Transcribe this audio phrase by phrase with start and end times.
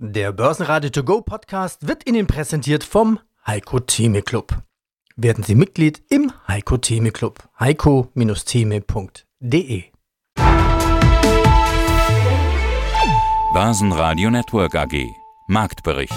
[0.00, 4.62] Der Börsenradio To Go Podcast wird Ihnen präsentiert vom Heiko Theme Club.
[5.16, 7.42] Werden Sie Mitglied im Heiko Theme Club.
[7.58, 9.82] heiko-theme.de
[13.52, 15.04] Börsenradio Network AG
[15.48, 16.14] Marktbericht.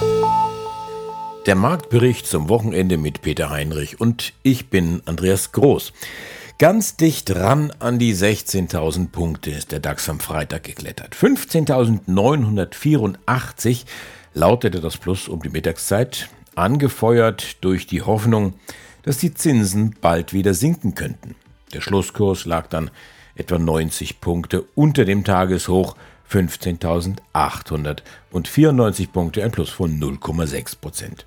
[1.47, 5.91] Der Marktbericht zum Wochenende mit Peter Heinrich und ich bin Andreas Groß.
[6.61, 11.15] Ganz dicht ran an die 16.000 Punkte ist der DAX am Freitag geklettert.
[11.15, 13.85] 15.984
[14.35, 18.53] lautete das Plus um die Mittagszeit, angefeuert durch die Hoffnung,
[19.01, 21.33] dass die Zinsen bald wieder sinken könnten.
[21.73, 22.91] Der Schlusskurs lag dann
[23.33, 25.95] etwa 90 Punkte unter dem Tageshoch
[26.29, 31.25] 15.894 Punkte, ein Plus von 0,6 Prozent.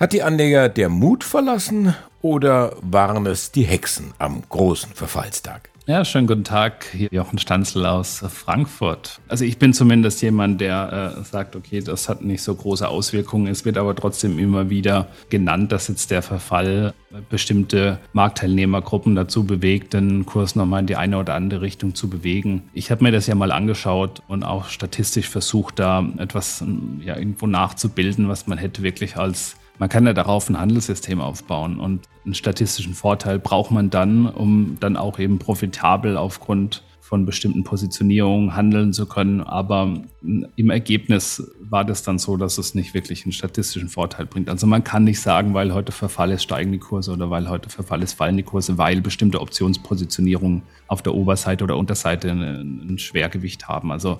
[0.00, 5.68] Hat die Anleger der Mut verlassen oder waren es die Hexen am großen Verfallstag?
[5.84, 6.86] Ja, schönen guten Tag.
[6.90, 9.20] Hier Jochen Stanzel aus Frankfurt.
[9.28, 13.48] Also ich bin zumindest jemand, der äh, sagt, okay, das hat nicht so große Auswirkungen.
[13.48, 16.94] Es wird aber trotzdem immer wieder genannt, dass jetzt der Verfall
[17.28, 22.62] bestimmte Marktteilnehmergruppen dazu bewegt, den Kurs nochmal in die eine oder andere Richtung zu bewegen.
[22.72, 26.64] Ich habe mir das ja mal angeschaut und auch statistisch versucht, da etwas
[27.04, 31.80] ja, irgendwo nachzubilden, was man hätte wirklich als man kann ja darauf ein Handelssystem aufbauen
[31.80, 37.64] und einen statistischen Vorteil braucht man dann, um dann auch eben profitabel aufgrund von bestimmten
[37.64, 39.40] Positionierungen handeln zu können.
[39.40, 44.50] Aber im Ergebnis war das dann so, dass es nicht wirklich einen statistischen Vorteil bringt.
[44.50, 47.70] Also man kann nicht sagen, weil heute Verfall ist, steigen die Kurse oder weil heute
[47.70, 53.66] Verfall ist, fallen die Kurse, weil bestimmte Optionspositionierungen auf der Oberseite oder Unterseite ein Schwergewicht
[53.66, 53.90] haben.
[53.90, 54.18] Also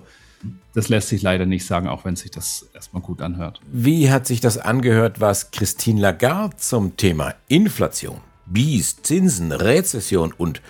[0.75, 3.61] das lässt sich leider nicht sagen, auch wenn sich das erstmal gut anhört.
[3.71, 10.63] Wie hat sich das angehört, was Christine Lagarde zum Thema Inflation, Bies, Zinsen, Rezession und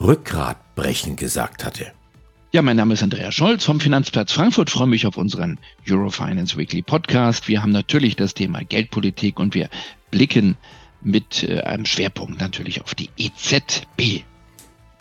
[0.00, 1.92] Rückgratbrechen gesagt hatte?
[2.50, 4.70] Ja, mein Name ist Andreas Scholz vom Finanzplatz Frankfurt.
[4.70, 7.46] Ich freue mich auf unseren Eurofinance Weekly Podcast.
[7.46, 9.68] Wir haben natürlich das Thema Geldpolitik und wir
[10.10, 10.56] blicken
[11.02, 14.24] mit äh, einem Schwerpunkt natürlich auf die EZB.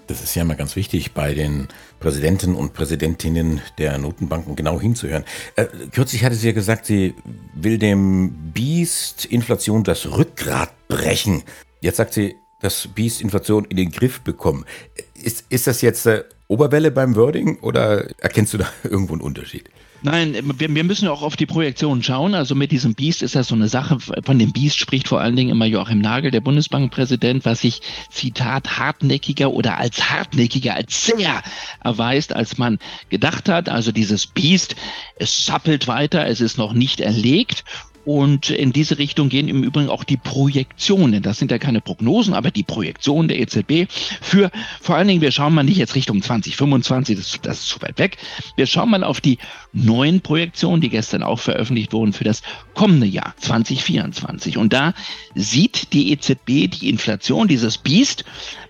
[0.08, 1.68] Das ist ja immer ganz wichtig, bei den
[2.00, 5.26] Präsidenten und Präsidentinnen der Notenbanken genau hinzuhören.
[5.56, 7.14] Äh, kürzlich hatte sie ja gesagt, sie
[7.54, 11.44] will dem Biest Inflation das Rückgrat brechen.
[11.82, 14.66] Jetzt sagt sie, das Biest Inflation in den Griff bekommen.
[15.14, 19.70] Ist, ist das jetzt äh, Oberwelle beim Wording oder erkennst du da irgendwo einen Unterschied?
[20.04, 22.36] Nein, wir, wir müssen auch auf die Projektion schauen.
[22.36, 23.98] Also mit diesem Biest ist das so eine Sache.
[24.00, 27.82] Von dem Biest spricht vor allen Dingen immer Joachim Nagel, der Bundesbankpräsident, was sich,
[28.12, 31.42] Zitat, hartnäckiger oder als hartnäckiger, als sehr
[31.84, 32.78] erweist, als man
[33.10, 33.70] gedacht hat.
[33.70, 34.76] Also dieses Biest,
[35.16, 37.64] es zappelt weiter, es ist noch nicht erlegt
[38.08, 41.22] und in diese Richtung gehen im Übrigen auch die Projektionen.
[41.22, 43.92] Das sind ja keine Prognosen, aber die Projektionen der EZB
[44.22, 47.82] für, vor allen Dingen, wir schauen mal nicht jetzt Richtung 2025, das, das ist zu
[47.82, 48.16] weit weg.
[48.56, 49.40] Wir schauen mal auf die
[49.74, 54.58] neuen Projektionen, die gestern auch veröffentlicht wurden für das kommende Jahr 2024.
[54.58, 54.94] Und da
[55.36, 58.24] sieht die EZB die Inflation, dieses Biest,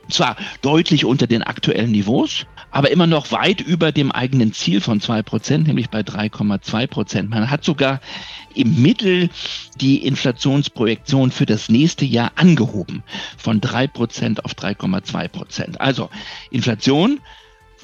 [0.09, 5.01] zwar deutlich unter den aktuellen Niveaus, aber immer noch weit über dem eigenen Ziel von
[5.01, 7.29] zwei Prozent, nämlich bei 3,2 Prozent.
[7.29, 8.01] Man hat sogar
[8.53, 9.29] im Mittel
[9.79, 13.03] die Inflationsprojektion für das nächste Jahr angehoben
[13.37, 15.81] von drei Prozent auf 3,2 Prozent.
[15.81, 16.09] Also
[16.51, 17.19] Inflation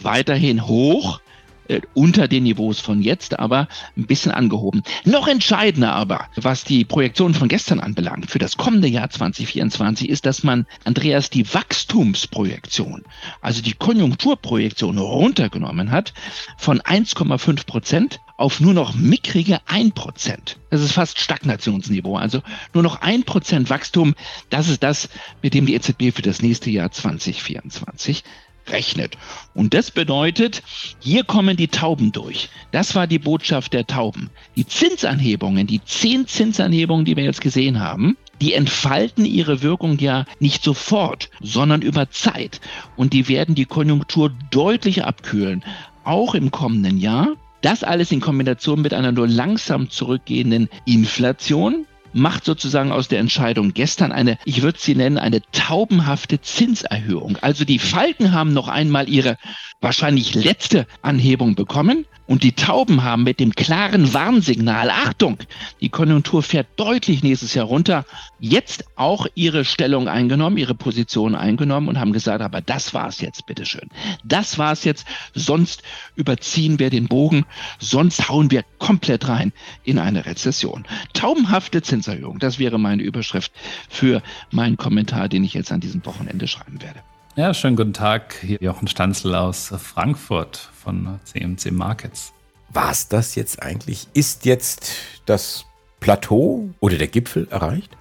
[0.02, 1.22] weiterhin hoch,
[1.68, 4.84] äh, unter den Niveaus von jetzt, aber ein bisschen angehoben.
[5.06, 10.25] Noch entscheidender aber, was die Projektion von gestern anbelangt, für das kommende Jahr 2024, ist,
[10.25, 13.03] dass man, Andreas, die Wachstumsprojektion,
[13.41, 16.13] also die Konjunkturprojektion runtergenommen hat
[16.57, 20.57] von 1,5 Prozent auf nur noch mickrige 1 Prozent.
[20.69, 22.18] Das ist fast Stagnationsniveau.
[22.18, 22.41] Also
[22.74, 24.16] nur noch 1 Prozent Wachstum.
[24.50, 25.09] Das ist das,
[25.41, 28.24] mit dem die EZB für das nächste Jahr 2024
[28.68, 29.18] rechnet.
[29.53, 30.63] Und das bedeutet,
[31.00, 32.50] hier kommen die Tauben durch.
[32.72, 34.29] Das war die Botschaft der Tauben.
[34.56, 40.25] Die Zinsanhebungen, die zehn Zinsanhebungen, die wir jetzt gesehen haben, die entfalten ihre Wirkung ja
[40.40, 42.59] nicht sofort, sondern über Zeit.
[42.96, 45.63] Und die werden die Konjunktur deutlich abkühlen,
[46.03, 47.30] auch im kommenden Jahr.
[47.62, 53.74] Das alles in Kombination mit einer nur langsam zurückgehenden Inflation, macht sozusagen aus der Entscheidung
[53.74, 57.38] gestern eine, ich würde sie nennen, eine taubenhafte Zinserhöhung.
[57.42, 59.38] Also die Falken haben noch einmal ihre
[59.81, 65.38] wahrscheinlich letzte Anhebung bekommen und die Tauben haben mit dem klaren Warnsignal, Achtung,
[65.81, 68.06] die Konjunktur fährt deutlich nächstes Jahr runter,
[68.40, 73.46] jetzt auch ihre Stellung eingenommen, ihre Position eingenommen und haben gesagt, aber das war's jetzt,
[73.46, 73.90] bitteschön.
[74.24, 75.84] Das war's jetzt, sonst
[76.16, 77.46] überziehen wir den Bogen,
[77.80, 79.52] sonst hauen wir komplett rein
[79.84, 80.86] in eine Rezession.
[81.14, 83.52] Taubenhafte Zinserhöhung, das wäre meine Überschrift
[83.90, 84.22] für
[84.52, 87.00] meinen Kommentar, den ich jetzt an diesem Wochenende schreiben werde.
[87.36, 88.36] Ja, schönen guten Tag.
[88.42, 92.33] Hier Jochen Stanzel aus Frankfurt von CMC Markets.
[92.69, 94.07] War's das jetzt eigentlich?
[94.13, 94.91] Ist jetzt
[95.25, 95.65] das
[96.00, 97.95] Plateau oder der Gipfel erreicht?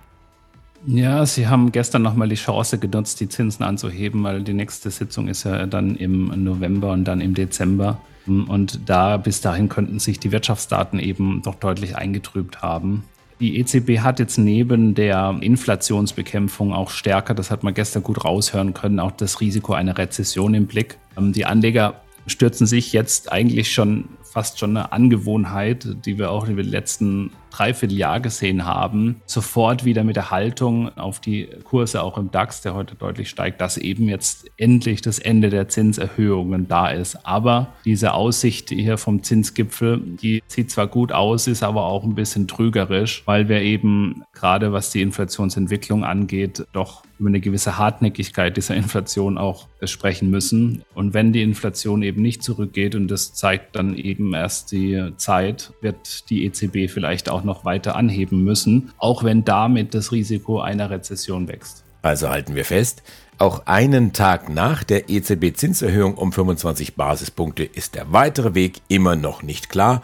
[0.86, 5.28] Ja, Sie haben gestern nochmal die Chance genutzt, die Zinsen anzuheben, weil die nächste Sitzung
[5.28, 8.00] ist ja dann im November und dann im Dezember.
[8.26, 13.04] Und da bis dahin könnten sich die Wirtschaftsdaten eben doch deutlich eingetrübt haben.
[13.40, 18.72] Die EZB hat jetzt neben der Inflationsbekämpfung auch stärker, das hat man gestern gut raushören
[18.72, 20.98] können, auch das Risiko einer Rezession im Blick.
[21.18, 26.46] Ähm, die Anleger stürzen sich jetzt eigentlich schon fast schon eine Angewohnheit, die wir auch
[26.46, 32.18] in den letzten Dreivierteljahr gesehen haben, sofort wieder mit der Haltung auf die Kurse auch
[32.18, 36.88] im DAX, der heute deutlich steigt, dass eben jetzt endlich das Ende der Zinserhöhungen da
[36.88, 37.26] ist.
[37.26, 42.14] Aber diese Aussicht hier vom Zinsgipfel, die sieht zwar gut aus, ist aber auch ein
[42.14, 48.56] bisschen trügerisch, weil wir eben gerade was die Inflationsentwicklung angeht, doch über eine gewisse Hartnäckigkeit
[48.56, 50.82] dieser Inflation auch sprechen müssen.
[50.94, 55.72] Und wenn die Inflation eben nicht zurückgeht, und das zeigt dann eben erst die Zeit,
[55.80, 60.90] wird die EZB vielleicht auch noch weiter anheben müssen, auch wenn damit das Risiko einer
[60.90, 61.84] Rezession wächst.
[62.02, 63.02] Also halten wir fest,
[63.38, 69.42] auch einen Tag nach der EZB-Zinserhöhung um 25 Basispunkte ist der weitere Weg immer noch
[69.42, 70.02] nicht klar.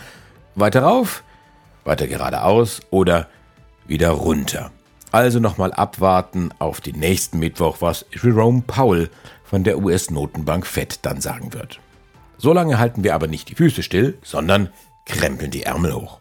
[0.55, 1.23] Weiter rauf,
[1.85, 3.29] weiter geradeaus oder
[3.87, 4.71] wieder runter.
[5.11, 9.09] Also nochmal abwarten auf den nächsten Mittwoch, was Jerome Powell
[9.45, 11.81] von der US-Notenbank Fed dann sagen wird.
[12.37, 14.69] Solange halten wir aber nicht die Füße still, sondern
[15.07, 16.19] krempeln die Ärmel hoch.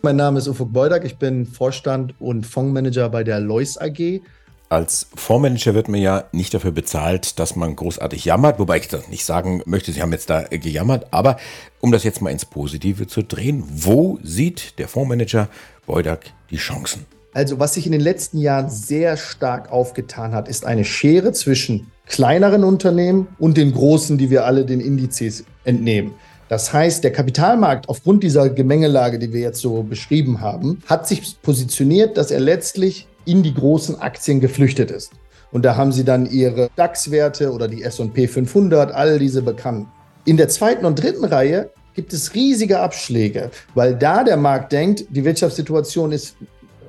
[0.00, 4.20] Mein Name ist Ufuk Beudak, ich bin Vorstand und Fondsmanager bei der Lois AG.
[4.68, 9.08] Als Fondsmanager wird man ja nicht dafür bezahlt, dass man großartig jammert, wobei ich das
[9.08, 11.36] nicht sagen möchte, Sie haben jetzt da gejammert, aber
[11.80, 15.48] um das jetzt mal ins Positive zu drehen, wo sieht der Fondsmanager
[15.84, 17.04] Beudak die Chancen?
[17.34, 21.90] Also was sich in den letzten Jahren sehr stark aufgetan hat, ist eine Schere zwischen
[22.06, 26.14] kleineren Unternehmen und den großen, die wir alle den Indizes entnehmen.
[26.48, 31.40] Das heißt, der Kapitalmarkt aufgrund dieser Gemengelage, die wir jetzt so beschrieben haben, hat sich
[31.42, 35.12] positioniert, dass er letztlich in die großen Aktien geflüchtet ist.
[35.52, 39.88] Und da haben sie dann ihre DAX-Werte oder die SP 500, all diese bekannten.
[40.24, 45.04] In der zweiten und dritten Reihe gibt es riesige Abschläge, weil da der Markt denkt,
[45.10, 46.36] die Wirtschaftssituation ist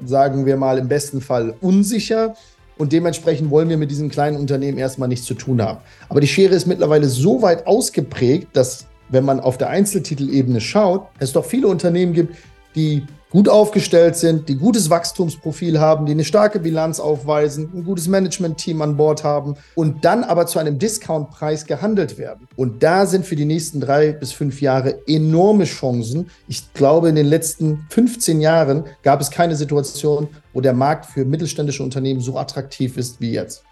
[0.06, 2.36] sagen wir mal, im besten Fall unsicher.
[2.78, 5.80] Und dementsprechend wollen wir mit diesen kleinen Unternehmen erstmal nichts zu tun haben.
[6.08, 11.08] Aber die Schere ist mittlerweile so weit ausgeprägt, dass, wenn man auf der Einzeltitelebene schaut,
[11.20, 12.36] es doch viele Unternehmen gibt,
[12.76, 18.08] die gut aufgestellt sind, die gutes Wachstumsprofil haben, die eine starke Bilanz aufweisen, ein gutes
[18.08, 22.48] Management-Team an Bord haben und dann aber zu einem Discount-Preis gehandelt werden.
[22.56, 26.32] Und da sind für die nächsten drei bis fünf Jahre enorme Chancen.
[26.48, 31.24] Ich glaube, in den letzten 15 Jahren gab es keine Situation, wo der Markt für
[31.24, 33.64] mittelständische Unternehmen so attraktiv ist wie jetzt.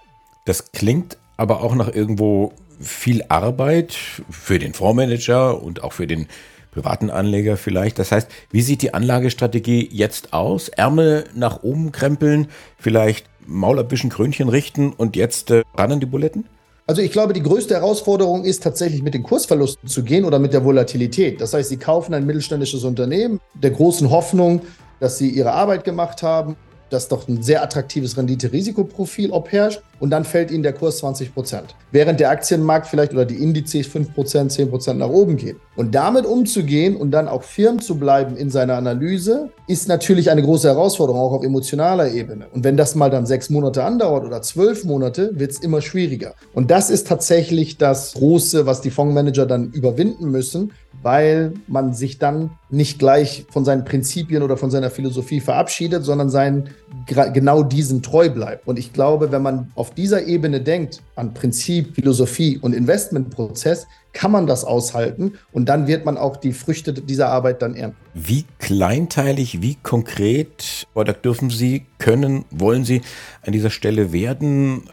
[0.46, 3.98] Das klingt aber auch nach irgendwo viel Arbeit
[4.30, 6.28] für den Fondsmanager und auch für den
[6.72, 7.98] privaten Anleger vielleicht.
[7.98, 10.70] Das heißt, wie sieht die Anlagestrategie jetzt aus?
[10.70, 12.48] Ärmel nach oben krempeln,
[12.78, 16.46] vielleicht Maul ein bisschen Krönchen richten und jetzt äh, ran an die Buletten?
[16.86, 20.54] Also ich glaube, die größte Herausforderung ist tatsächlich mit den Kursverlusten zu gehen oder mit
[20.54, 21.42] der Volatilität.
[21.42, 24.62] Das heißt, Sie kaufen ein mittelständisches Unternehmen der großen Hoffnung,
[25.00, 26.56] dass Sie Ihre Arbeit gemacht haben
[26.90, 31.76] dass doch ein sehr attraktives Rendite-Risikoprofil obherrscht und dann fällt ihnen der Kurs 20 Prozent.
[31.92, 35.60] Während der Aktienmarkt vielleicht oder die Indizes 5 Prozent, 10 Prozent nach oben gehen.
[35.76, 40.42] Und damit umzugehen und dann auch firm zu bleiben in seiner Analyse, ist natürlich eine
[40.42, 42.48] große Herausforderung, auch auf emotionaler Ebene.
[42.54, 46.36] Und wenn das mal dann sechs Monate andauert oder zwölf Monate, wird es immer schwieriger.
[46.54, 50.72] Und das ist tatsächlich das Große, was die Fondsmanager dann überwinden müssen,
[51.08, 56.30] weil man sich dann nicht gleich von seinen Prinzipien oder von seiner Philosophie verabschiedet, sondern
[56.30, 56.72] seinen
[57.06, 58.68] genau diesen treu bleibt.
[58.68, 64.32] Und ich glaube, wenn man auf dieser Ebene denkt, an Prinzip, Philosophie und Investmentprozess, kann
[64.32, 67.96] man das aushalten und dann wird man auch die Früchte dieser Arbeit dann ernten.
[68.14, 73.02] Wie kleinteilig, wie konkret, oder dürfen Sie, können, wollen Sie
[73.46, 74.84] an dieser Stelle werden?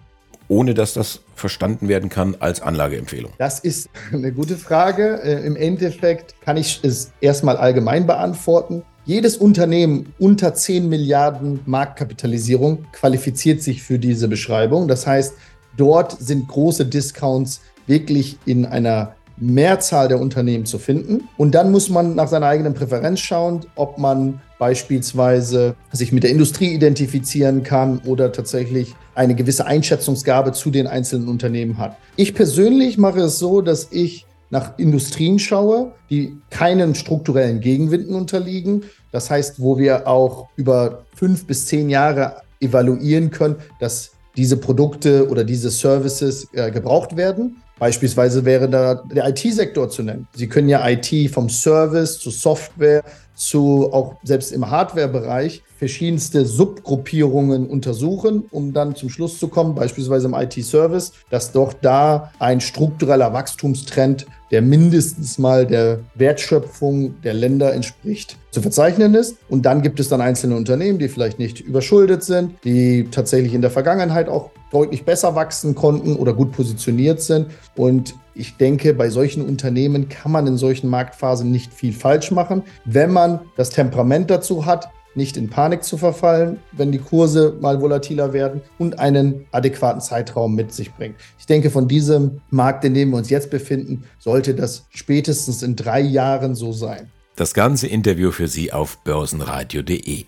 [0.49, 3.33] ohne dass das verstanden werden kann als Anlageempfehlung?
[3.38, 5.21] Das ist eine gute Frage.
[5.23, 8.83] Äh, Im Endeffekt kann ich es erstmal allgemein beantworten.
[9.07, 14.88] Jedes Unternehmen unter 10 Milliarden Marktkapitalisierung qualifiziert sich für diese Beschreibung.
[14.88, 15.35] Das heißt,
[15.76, 21.29] dort sind große Discounts wirklich in einer Mehrzahl der Unternehmen zu finden.
[21.37, 26.31] Und dann muss man nach seiner eigenen Präferenz schauen, ob man beispielsweise sich mit der
[26.31, 31.97] Industrie identifizieren kann oder tatsächlich eine gewisse Einschätzungsgabe zu den einzelnen Unternehmen hat.
[32.17, 38.85] Ich persönlich mache es so, dass ich nach Industrien schaue, die keinen strukturellen Gegenwinden unterliegen.
[39.11, 45.29] Das heißt, wo wir auch über fünf bis zehn Jahre evaluieren können, dass diese Produkte
[45.29, 47.57] oder diese Services äh, gebraucht werden.
[47.78, 50.28] Beispielsweise wäre da der IT-Sektor zu nennen.
[50.33, 53.02] Sie können ja IT vom Service zu Software
[53.35, 60.28] zu auch selbst im Hardware-Bereich verschiedenste Subgruppierungen untersuchen, um dann zum Schluss zu kommen, beispielsweise
[60.28, 67.73] im IT-Service, dass doch da ein struktureller Wachstumstrend, der mindestens mal der Wertschöpfung der Länder
[67.73, 69.37] entspricht, zu verzeichnen ist.
[69.49, 73.62] Und dann gibt es dann einzelne Unternehmen, die vielleicht nicht überschuldet sind, die tatsächlich in
[73.62, 77.49] der Vergangenheit auch deutlich besser wachsen konnten oder gut positioniert sind.
[77.76, 82.62] Und ich denke, bei solchen Unternehmen kann man in solchen Marktphasen nicht viel falsch machen,
[82.85, 87.80] wenn man das Temperament dazu hat, nicht in Panik zu verfallen, wenn die Kurse mal
[87.80, 91.16] volatiler werden und einen adäquaten Zeitraum mit sich bringt.
[91.38, 95.76] Ich denke, von diesem Markt, in dem wir uns jetzt befinden, sollte das spätestens in
[95.76, 97.11] drei Jahren so sein.
[97.37, 100.26] Das ganze Interview für Sie auf börsenradio.de.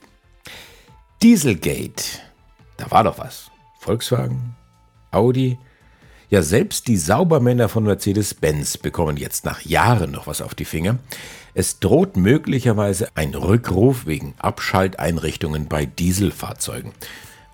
[1.23, 2.05] Dieselgate,
[2.77, 3.51] da war doch was.
[3.79, 4.57] Volkswagen,
[5.13, 5.59] Audi,
[6.29, 10.99] ja, selbst die Saubermänner von Mercedes-Benz bekommen jetzt nach Jahren noch was auf die Finger.
[11.59, 16.93] Es droht möglicherweise ein Rückruf wegen Abschalteinrichtungen bei Dieselfahrzeugen.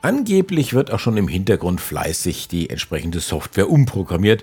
[0.01, 4.43] Angeblich wird auch schon im Hintergrund fleißig die entsprechende Software umprogrammiert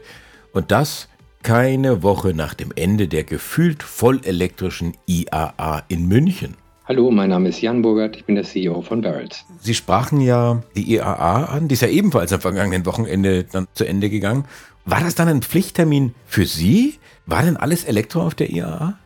[0.54, 1.10] und das
[1.44, 6.56] keine Woche nach dem Ende der gefühlt vollelektrischen IAA in München.
[6.88, 9.44] Hallo, mein Name ist Jan Burgert, ich bin der CEO von Barrels.
[9.60, 13.84] Sie sprachen ja die IAA an, die ist ja ebenfalls am vergangenen Wochenende dann zu
[13.84, 14.46] Ende gegangen.
[14.86, 16.98] War das dann ein Pflichttermin für Sie?
[17.26, 18.98] War denn alles Elektro auf der IAA?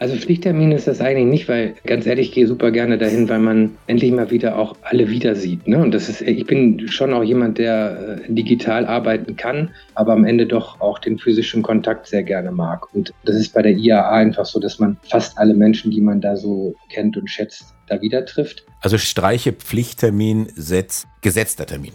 [0.00, 3.38] Also Pflichttermin ist das eigentlich nicht, weil ganz ehrlich, ich gehe super gerne dahin, weil
[3.38, 5.68] man endlich mal wieder auch alle wieder sieht.
[5.68, 5.76] Ne?
[5.76, 10.24] Und das ist, ich bin schon auch jemand, der äh, digital arbeiten kann, aber am
[10.24, 12.94] Ende doch auch den physischen Kontakt sehr gerne mag.
[12.94, 16.22] Und das ist bei der IAA einfach so, dass man fast alle Menschen, die man
[16.22, 18.64] da so kennt und schätzt, da wieder trifft.
[18.80, 21.92] Also streiche Pflichttermin, setz gesetzter Termin.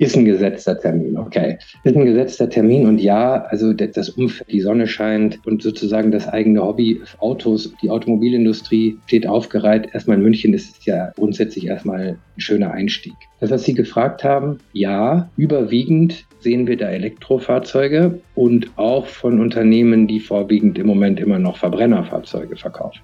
[0.00, 1.58] Ist ein gesetzter Termin, okay.
[1.82, 6.28] Ist ein gesetzter Termin und ja, also das Umfeld, die Sonne scheint und sozusagen das
[6.28, 9.88] eigene Hobby Autos, die Automobilindustrie steht aufgereiht.
[9.92, 13.14] Erstmal in München ist es ja grundsätzlich erstmal ein schöner Einstieg.
[13.40, 20.06] Das, was Sie gefragt haben, ja, überwiegend sehen wir da Elektrofahrzeuge und auch von Unternehmen,
[20.06, 23.00] die vorwiegend im Moment immer noch Verbrennerfahrzeuge verkaufen.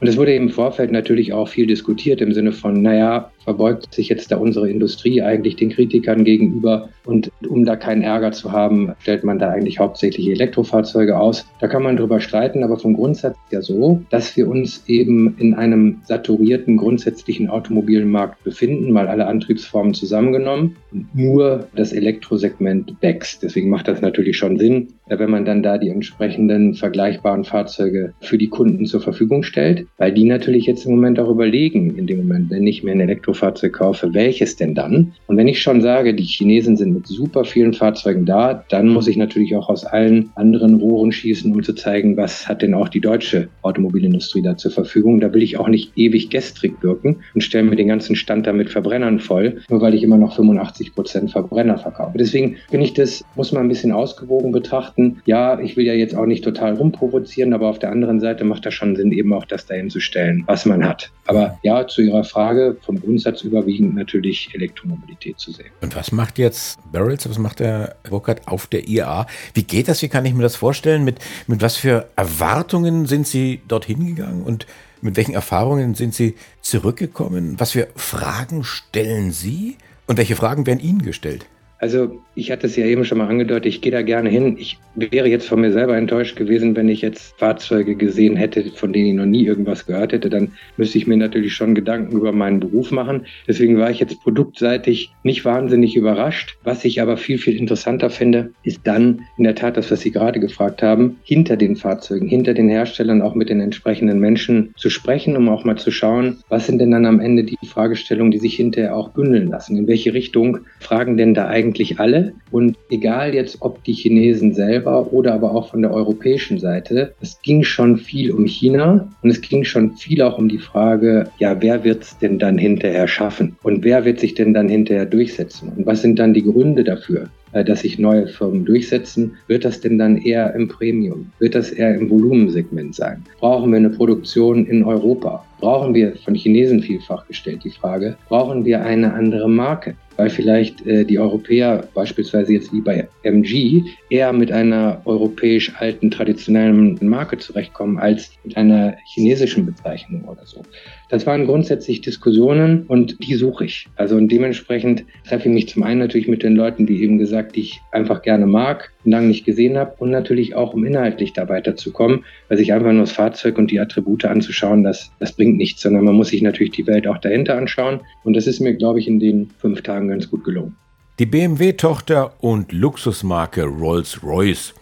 [0.00, 4.08] Und es wurde im Vorfeld natürlich auch viel diskutiert im Sinne von, naja, verbeugt sich
[4.08, 8.94] jetzt da unsere Industrie eigentlich den Kritikern gegenüber und um da keinen Ärger zu haben,
[9.00, 11.46] stellt man da eigentlich hauptsächlich Elektrofahrzeuge aus.
[11.60, 15.54] Da kann man drüber streiten, aber vom Grundsatz ja so, dass wir uns eben in
[15.54, 20.76] einem saturierten grundsätzlichen Automobilmarkt befinden, mal alle Antriebsformen zusammengenommen
[21.12, 23.42] nur das Elektrosegment wächst.
[23.42, 28.38] Deswegen macht das natürlich schon Sinn, wenn man dann da die entsprechenden vergleichbaren Fahrzeuge für
[28.38, 32.18] die Kunden zur Verfügung stellt, weil die natürlich jetzt im Moment auch überlegen, in dem
[32.18, 33.00] Moment, wenn ich mir ein
[33.34, 35.12] Elektrofahrzeug kaufe, welches denn dann?
[35.26, 39.08] Und wenn ich schon sage, die Chinesen sind mit super vielen Fahrzeugen da, dann muss
[39.08, 42.88] ich natürlich auch aus allen anderen Rohren schießen, um zu zeigen, was hat denn auch
[42.88, 45.20] die deutsche Automobilindustrie da zur Verfügung.
[45.20, 48.52] Da will ich auch nicht ewig gestrig wirken und stelle mir den ganzen Stand da
[48.52, 52.18] mit Verbrennern voll, nur weil ich immer noch 85 Prozent Verbrenner verkaufe.
[52.18, 55.20] Deswegen finde ich das, muss man ein bisschen ausgewogen betrachten.
[55.26, 58.64] Ja, ich will ja jetzt auch nicht total rumprovozieren, aber auf der anderen Seite macht
[58.66, 61.10] das schon Sinn, eben auch das dahin zu stellen, was man hat.
[61.26, 65.70] Aber ja, zu Ihrer Frage, vom Grundsatz überwiegend natürlich Elektromobilität zu sehen.
[65.80, 69.26] Und was macht jetzt Barrels, was macht der Burkhardt auf der IAA?
[69.54, 70.02] Wie geht das?
[70.02, 71.04] Wie kann ich mir das vorstellen?
[71.04, 74.66] Mit, mit was für Erwartungen sind Sie dorthin gegangen und
[75.00, 77.58] mit welchen Erfahrungen sind Sie zurückgekommen?
[77.58, 79.76] Was für Fragen stellen Sie
[80.06, 81.46] und welche Fragen werden Ihnen gestellt?
[81.84, 84.56] Also ich hatte es ja eben schon mal angedeutet, ich gehe da gerne hin.
[84.58, 88.94] Ich wäre jetzt von mir selber enttäuscht gewesen, wenn ich jetzt Fahrzeuge gesehen hätte, von
[88.94, 90.30] denen ich noch nie irgendwas gehört hätte.
[90.30, 93.26] Dann müsste ich mir natürlich schon Gedanken über meinen Beruf machen.
[93.46, 96.56] Deswegen war ich jetzt produktseitig nicht wahnsinnig überrascht.
[96.64, 100.10] Was ich aber viel, viel interessanter finde, ist dann in der Tat das, was Sie
[100.10, 104.88] gerade gefragt haben, hinter den Fahrzeugen, hinter den Herstellern auch mit den entsprechenden Menschen zu
[104.88, 108.38] sprechen, um auch mal zu schauen, was sind denn dann am Ende die Fragestellungen, die
[108.38, 109.76] sich hinterher auch bündeln lassen.
[109.76, 112.32] In welche Richtung fragen denn da eigentlich alle?
[112.50, 117.40] Und egal jetzt, ob die Chinesen selber oder aber auch von der europäischen Seite, es
[117.42, 121.60] ging schon viel um China und es ging schon viel auch um die Frage, ja,
[121.60, 123.56] wer wird es denn dann hinterher schaffen?
[123.62, 125.72] Und wer wird sich denn dann hinterher durchsetzen?
[125.76, 127.28] Und was sind dann die Gründe dafür?
[127.54, 131.30] Äh, dass sich neue Firmen durchsetzen, wird das denn dann eher im Premium?
[131.38, 133.22] Wird das eher im Volumensegment sein?
[133.38, 135.44] Brauchen wir eine Produktion in Europa?
[135.60, 139.94] Brauchen wir von Chinesen vielfach gestellt die Frage, brauchen wir eine andere Marke?
[140.16, 146.10] Weil vielleicht äh, die Europäer beispielsweise jetzt wie bei MG eher mit einer europäisch alten
[146.10, 150.62] traditionellen Marke zurechtkommen als mit einer chinesischen Bezeichnung oder so.
[151.10, 153.88] Das waren grundsätzlich Diskussionen und die suche ich.
[153.96, 157.56] Also und dementsprechend treffe ich mich zum einen natürlich mit den Leuten, die eben gesagt
[157.56, 161.48] die ich einfach gerne mag, lange nicht gesehen habe und natürlich auch, um inhaltlich da
[161.48, 165.82] weiterzukommen, weil sich einfach nur das Fahrzeug und die Attribute anzuschauen, das, das bringt nichts,
[165.82, 168.98] sondern man muss sich natürlich die Welt auch dahinter anschauen und das ist mir, glaube
[168.98, 170.76] ich, in den fünf Tagen ganz gut gelungen.
[171.18, 174.74] Die BMW-Tochter und Luxusmarke Rolls-Royce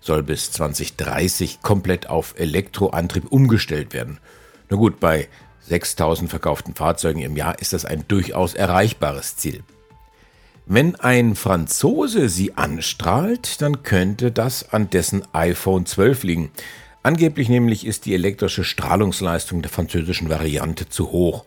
[0.00, 4.18] soll bis 2030 komplett auf Elektroantrieb umgestellt werden.
[4.70, 5.26] Na gut, bei
[5.70, 9.62] 6000 verkauften Fahrzeugen im Jahr ist das ein durchaus erreichbares Ziel.
[10.66, 16.50] Wenn ein Franzose sie anstrahlt, dann könnte das an dessen iPhone 12 liegen.
[17.04, 21.44] Angeblich nämlich ist die elektrische Strahlungsleistung der französischen Variante zu hoch.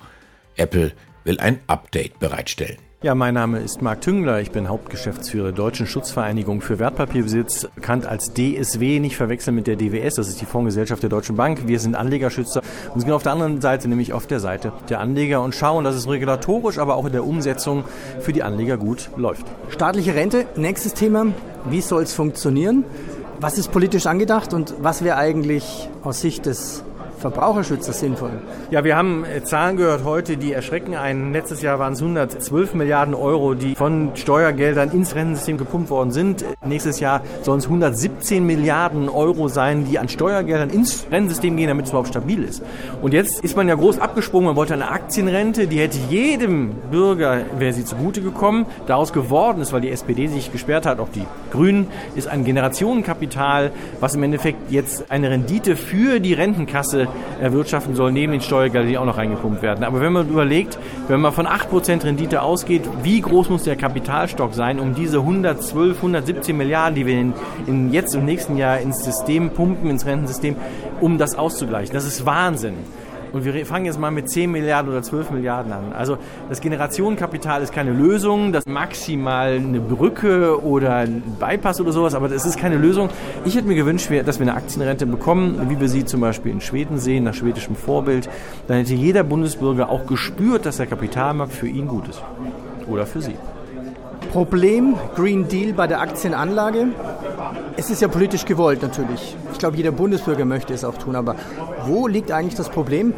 [0.56, 0.94] Apple
[1.26, 2.78] will ein Update bereitstellen.
[3.04, 4.40] Ja, mein Name ist Marc Tüngler.
[4.40, 9.76] Ich bin Hauptgeschäftsführer der Deutschen Schutzvereinigung für Wertpapierbesitz, bekannt als DSW, nicht verwechseln mit der
[9.76, 11.68] DWS, das ist die Fondsgesellschaft der Deutschen Bank.
[11.68, 12.62] Wir sind Anlegerschützer
[12.94, 15.96] und sind auf der anderen Seite, nämlich auf der Seite der Anleger und schauen, dass
[15.96, 17.84] es regulatorisch, aber auch in der Umsetzung
[18.22, 19.48] für die Anleger gut läuft.
[19.68, 21.26] Staatliche Rente, nächstes Thema.
[21.70, 22.86] Wie soll es funktionieren?
[23.42, 26.86] Was ist politisch angedacht und was wäre eigentlich aus Sicht des
[27.24, 28.32] Verbraucherschützer sinnvoll?
[28.70, 31.32] Ja, wir haben äh, Zahlen gehört heute, die erschrecken einen.
[31.32, 36.44] Letztes Jahr waren es 112 Milliarden Euro, die von Steuergeldern ins Rentensystem gepumpt worden sind.
[36.66, 41.86] Nächstes Jahr sollen es 117 Milliarden Euro sein, die an Steuergeldern ins Rentensystem gehen, damit
[41.86, 42.62] es überhaupt stabil ist.
[43.02, 44.48] Und jetzt ist man ja groß abgesprungen.
[44.48, 48.66] Man wollte eine Aktienrente, die hätte jedem Bürger, wäre sie zugute gekommen.
[48.86, 53.72] Daraus geworden ist, weil die SPD sich gesperrt hat, auch die Grünen, ist ein Generationenkapital,
[54.02, 57.08] was im Endeffekt jetzt eine Rendite für die Rentenkasse
[57.40, 59.84] erwirtschaften soll, neben den Steuergeldern, die auch noch reingepumpt werden.
[59.84, 60.78] Aber wenn man überlegt,
[61.08, 65.98] wenn man von 8% Rendite ausgeht, wie groß muss der Kapitalstock sein, um diese 112,
[65.98, 67.34] 117 Milliarden, die wir in,
[67.68, 70.56] in jetzt im nächsten Jahr ins System pumpen, ins Rentensystem,
[71.02, 71.94] um das auszugleichen.
[71.94, 72.76] Das ist Wahnsinn.
[73.34, 75.92] Und wir fangen jetzt mal mit 10 Milliarden oder 12 Milliarden an.
[75.92, 76.18] Also
[76.50, 82.30] das Generationenkapital ist keine Lösung, das maximal eine Brücke oder ein Bypass oder sowas, aber
[82.30, 83.10] das ist keine Lösung.
[83.44, 86.62] Ich hätte mir gewünscht, dass wir eine Aktienrente bekommen, wie wir sie zum Beispiel in
[86.62, 88.30] Schweden sehen, nach schwedischem Vorbild.
[88.68, 92.22] Dann hätte jeder Bundesbürger auch gespürt, dass der Kapitalmarkt für ihn gut ist.
[92.88, 93.36] Oder für sie.
[94.32, 96.88] Problem Green Deal bei der Aktienanlage.
[97.78, 99.36] Es ist ja politisch gewollt natürlich.
[99.52, 101.16] Ich glaube, jeder Bundesbürger möchte es auch tun.
[101.16, 101.36] Aber
[101.86, 103.14] wo liegt eigentlich das Problem,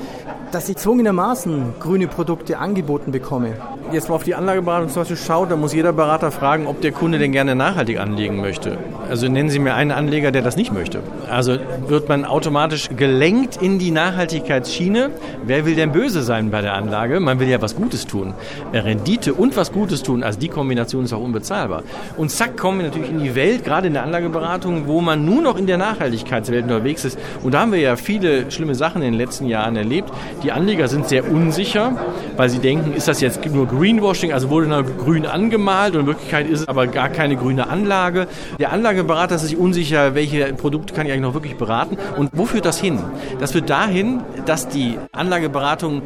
[0.52, 3.54] dass ich zwungenermaßen grüne Produkte angeboten bekomme?
[3.92, 6.92] Jetzt mal auf die Anlageberatung zum Beispiel schaut, dann muss jeder Berater fragen, ob der
[6.92, 8.78] Kunde denn gerne nachhaltig anlegen möchte.
[9.10, 11.02] Also nennen Sie mir einen Anleger, der das nicht möchte.
[11.30, 15.12] Also wird man automatisch gelenkt in die Nachhaltigkeitsschiene.
[15.44, 17.20] Wer will denn böse sein bei der Anlage?
[17.20, 18.34] Man will ja was Gutes tun.
[18.74, 21.84] Rendite und was Gutes tun, also die Kombination ist auch unbezahlbar.
[22.18, 25.42] Und zack, kommen wir natürlich in die Welt, gerade in der Anlageberatung, wo man nur
[25.42, 27.20] noch in der Nachhaltigkeitswelt unterwegs ist.
[27.44, 30.12] Und da haben wir ja viele schlimme Sachen in den letzten Jahren erlebt.
[30.44, 31.96] Die Anleger sind sehr unsicher,
[32.36, 36.08] weil sie denken, ist das jetzt nur Greenwashing, also wurde nur grün angemalt und in
[36.08, 38.28] Wirklichkeit ist es aber gar keine grüne Anlage.
[38.58, 42.48] Der Anlageberater ist sich unsicher, welche Produkte kann ich eigentlich noch wirklich beraten und wo
[42.48, 42.98] führt das hin?
[43.40, 46.02] Das führt dahin, dass die Anlageberatung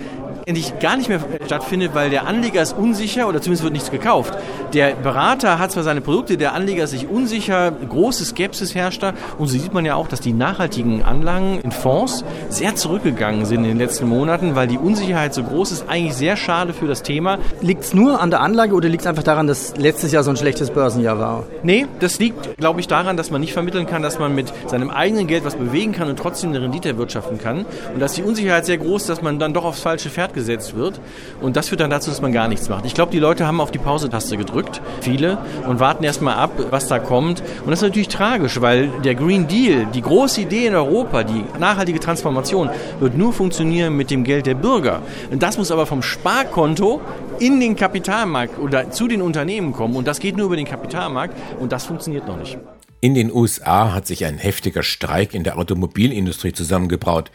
[0.46, 4.38] endlich gar nicht mehr stattfindet, weil der Anleger ist unsicher oder zumindest wird nichts gekauft.
[4.74, 9.14] Der Berater hat zwar seine Produkte, der Anleger ist sich unsicher, große Skepsis herrscht da
[9.40, 13.64] und so sieht man ja auch, dass die nachhaltigen Anlagen in Fonds sehr zurückgegangen sind
[13.64, 17.02] in den letzten Monaten, weil die Unsicherheit so groß ist, eigentlich sehr schade für das
[17.02, 17.40] Thema.
[17.62, 20.30] Liegt es nur an der Anlage oder liegt es einfach daran, dass letztes Jahr so
[20.30, 21.46] ein schlechtes Börsenjahr war?
[21.64, 24.92] Nee, das liegt, glaube ich, daran, dass man nicht vermitteln kann, dass man mit seinem
[24.92, 28.68] eigenen Geld was bewegen kann und trotzdem eine Rendite erwirtschaften kann und dass die Unsicherheit
[28.68, 31.00] sehr groß ist, dass man dann doch aufs falsche Pferd gesetzt wird.
[31.42, 32.86] Und das führt dann dazu, dass man gar nichts macht.
[32.86, 34.59] Ich glaube, die Leute haben auf die Pause-Taste gedrückt,
[35.02, 37.42] viele, und warten erstmal ab, was da kommt.
[37.42, 41.44] Und das ist natürlich tragisch, weil der Green Deal, die große Idee in Europa, die
[41.60, 42.70] nachhaltige Transformation,
[43.00, 45.02] wird nur funktionieren mit dem Geld der Bürger.
[45.32, 47.02] Und das muss aber vom Sparkonto
[47.40, 49.96] in den Kapitalmarkt oder zu den Unternehmen kommen.
[49.96, 51.36] Und das geht nur über den Kapitalmarkt.
[51.60, 52.58] Und das funktioniert noch nicht.
[53.02, 57.32] In den USA hat sich ein heftiger Streik in der Automobilindustrie zusammengebraut.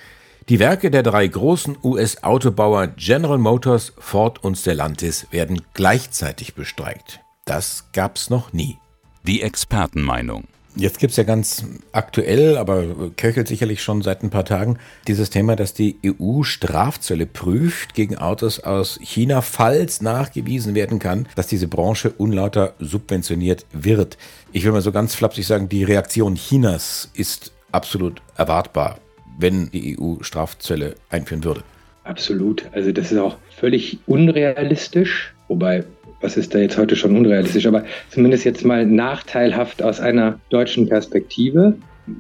[0.50, 7.20] Die Werke der drei großen US-Autobauer General Motors, Ford und Stellantis werden gleichzeitig bestreikt.
[7.46, 8.76] Das gab's noch nie.
[9.26, 10.44] Die Expertenmeinung.
[10.76, 14.78] Jetzt gibt's ja ganz aktuell, aber köchelt sicherlich schon seit ein paar Tagen,
[15.08, 21.26] dieses Thema, dass die EU Strafzölle prüft gegen Autos aus China, falls nachgewiesen werden kann,
[21.36, 24.18] dass diese Branche unlauter subventioniert wird.
[24.52, 28.98] Ich will mal so ganz flapsig sagen, die Reaktion Chinas ist absolut erwartbar
[29.38, 31.62] wenn die EU Strafzölle einführen würde.
[32.04, 32.64] Absolut.
[32.72, 35.84] Also das ist auch völlig unrealistisch, wobei
[36.20, 40.88] was ist da jetzt heute schon unrealistisch, aber zumindest jetzt mal nachteilhaft aus einer deutschen
[40.88, 41.74] Perspektive.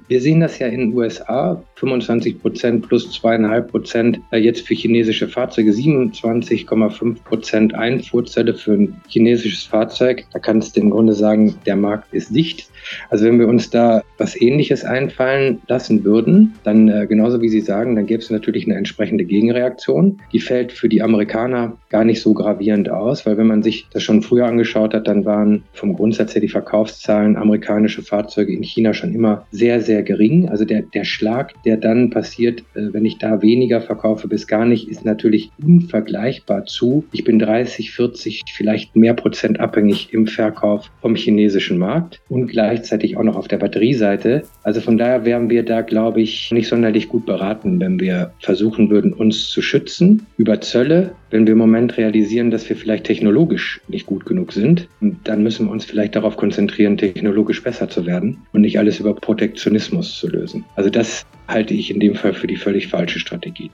[0.08, 4.74] Wir sehen das ja in den USA, 25 Prozent plus zweieinhalb Prozent äh, jetzt für
[4.74, 10.24] chinesische Fahrzeuge, 27,5 Prozent Einfuhrzölle für ein chinesisches Fahrzeug.
[10.32, 12.70] Da kannst du im Grunde sagen, der Markt ist dicht.
[13.10, 17.60] Also wenn wir uns da was Ähnliches einfallen lassen würden, dann äh, genauso wie Sie
[17.60, 20.20] sagen, dann gäbe es natürlich eine entsprechende Gegenreaktion.
[20.32, 24.02] Die fällt für die Amerikaner gar nicht so gravierend aus, weil wenn man sich das
[24.02, 28.94] schon früher angeschaut hat, dann waren vom Grundsatz her die Verkaufszahlen amerikanische Fahrzeuge in China
[28.94, 30.48] schon immer sehr, sehr gering.
[30.48, 34.64] Also der, der Schlag, der dann passiert, äh, wenn ich da weniger verkaufe bis gar
[34.64, 37.04] nicht, ist natürlich unvergleichbar zu.
[37.12, 43.16] Ich bin 30, 40, vielleicht mehr Prozent abhängig im Verkauf vom chinesischen Markt und gleichzeitig
[43.16, 44.42] auch noch auf der Batterieseite.
[44.64, 48.90] Also von daher wären wir da, glaube ich, nicht sonderlich gut beraten, wenn wir versuchen
[48.90, 53.80] würden, uns zu schützen über Zölle, wenn wir im Moment realisieren, dass wir vielleicht technologisch
[53.86, 54.88] nicht gut genug sind.
[55.00, 59.14] Dann müssen wir uns vielleicht darauf konzentrieren, technologisch besser zu werden und nicht alles über
[59.14, 60.64] Protektionismus zu lösen.
[60.74, 63.70] Also das halte ich in dem Fall für die völlig falsche Strategie.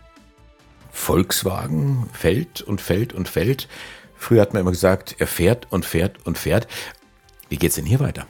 [0.90, 3.66] Volkswagen fällt und fällt und fällt.
[4.14, 6.68] Früher hat man immer gesagt, er fährt und fährt und fährt.
[7.48, 8.26] Wie geht es denn hier weiter?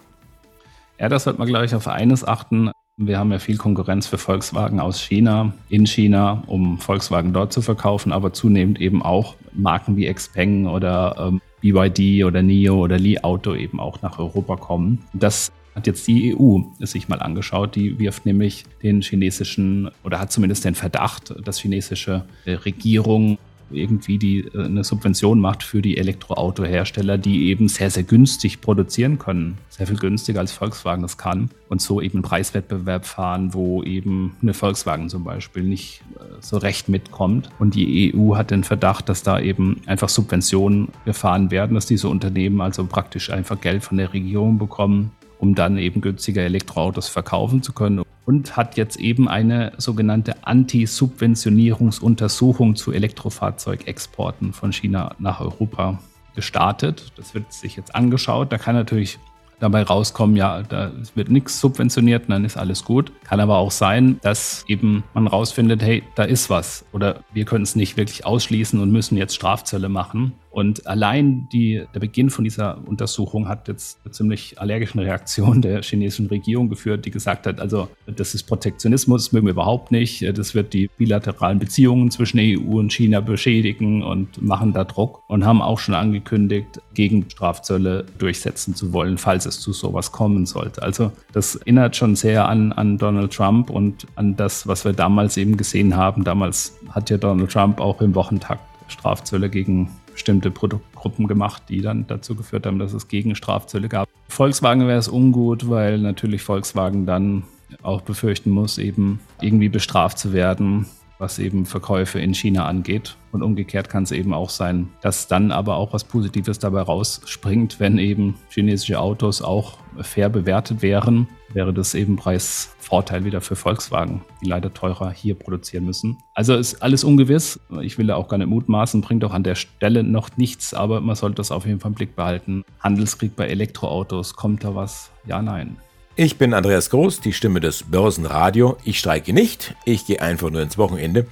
[1.00, 2.70] Ja, das sollte man gleich auf eines achten.
[2.98, 7.62] Wir haben ja viel Konkurrenz für Volkswagen aus China, in China, um Volkswagen dort zu
[7.62, 13.18] verkaufen, aber zunehmend eben auch Marken wie Xpeng oder ähm, BYD oder NIO oder Li
[13.18, 14.98] Auto eben auch nach Europa kommen.
[15.14, 17.76] Das hat jetzt die EU sich mal angeschaut.
[17.76, 23.38] Die wirft nämlich den chinesischen oder hat zumindest den Verdacht, dass chinesische Regierung
[23.70, 29.18] irgendwie die äh, eine Subvention macht für die Elektroautohersteller, die eben sehr, sehr günstig produzieren
[29.18, 29.58] können.
[29.68, 31.50] Sehr viel günstiger als Volkswagen das kann.
[31.68, 36.58] Und so eben einen Preiswettbewerb fahren, wo eben eine Volkswagen zum Beispiel nicht äh, so
[36.58, 37.50] recht mitkommt.
[37.58, 42.08] Und die EU hat den Verdacht, dass da eben einfach Subventionen gefahren werden, dass diese
[42.08, 47.62] Unternehmen also praktisch einfach Geld von der Regierung bekommen, um dann eben günstiger Elektroautos verkaufen
[47.62, 55.98] zu können und hat jetzt eben eine sogenannte Anti-Subventionierungsuntersuchung zu Elektrofahrzeugexporten von China nach Europa
[56.36, 57.10] gestartet.
[57.16, 58.52] Das wird sich jetzt angeschaut.
[58.52, 59.18] Da kann natürlich
[59.58, 63.10] dabei rauskommen, ja, da wird nichts subventioniert, dann ist alles gut.
[63.24, 67.64] Kann aber auch sein, dass eben man rausfindet, hey, da ist was oder wir können
[67.64, 70.34] es nicht wirklich ausschließen und müssen jetzt Strafzölle machen.
[70.50, 75.82] Und allein die, der Beginn von dieser Untersuchung hat jetzt eine ziemlich allergischen Reaktion der
[75.82, 80.22] chinesischen Regierung geführt, die gesagt hat, also das ist Protektionismus, das mögen wir überhaupt nicht.
[80.36, 85.44] Das wird die bilateralen Beziehungen zwischen EU und China beschädigen und machen da Druck und
[85.44, 90.82] haben auch schon angekündigt, gegen Strafzölle durchsetzen zu wollen, falls es zu sowas kommen sollte.
[90.82, 95.36] Also das erinnert schon sehr an, an Donald Trump und an das, was wir damals
[95.36, 96.24] eben gesehen haben.
[96.24, 102.06] Damals hat ja Donald Trump auch im Wochentakt Strafzölle gegen bestimmte Produktgruppen gemacht, die dann
[102.06, 104.08] dazu geführt haben, dass es Gegenstrafzölle gab.
[104.28, 107.44] Volkswagen wäre es ungut, weil natürlich Volkswagen dann
[107.82, 110.86] auch befürchten muss, eben irgendwie bestraft zu werden,
[111.20, 113.16] was eben Verkäufe in China angeht.
[113.30, 117.78] Und umgekehrt kann es eben auch sein, dass dann aber auch was Positives dabei rausspringt,
[117.78, 124.22] wenn eben chinesische Autos auch fair bewertet wären, wäre das eben Preisvorteil wieder für Volkswagen,
[124.42, 126.18] die leider teurer hier produzieren müssen.
[126.34, 127.60] Also ist alles ungewiss.
[127.82, 131.00] Ich will da auch gar nicht mutmaßen, bringt auch an der Stelle noch nichts, aber
[131.00, 132.64] man sollte das auf jeden Fall im Blick behalten.
[132.80, 135.10] Handelskrieg bei Elektroautos, kommt da was?
[135.26, 135.76] Ja, nein.
[136.22, 138.76] Ich bin Andreas Groß, die Stimme des Börsenradio.
[138.84, 141.26] Ich streike nicht, ich gehe einfach nur ins Wochenende.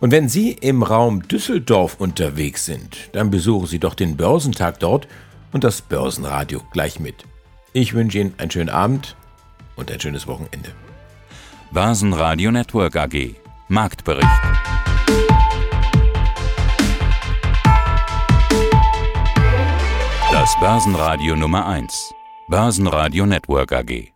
[0.00, 5.06] Und wenn Sie im Raum Düsseldorf unterwegs sind, dann besuchen Sie doch den Börsentag dort
[5.52, 7.22] und das Börsenradio gleich mit.
[7.72, 9.14] Ich wünsche Ihnen einen schönen Abend
[9.76, 10.70] und ein schönes Wochenende.
[11.70, 13.36] Börsenradio Network AG
[13.68, 14.26] Marktbericht.
[20.32, 22.12] Das Börsenradio Nummer 1.
[22.48, 24.15] Börsenradio Network AG.